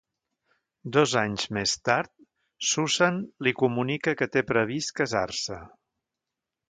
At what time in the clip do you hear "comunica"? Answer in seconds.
3.61-4.15